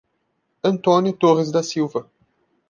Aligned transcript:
Antônio 0.63 1.13
Torres 1.13 1.51
da 1.51 1.61
Silva 1.61 2.09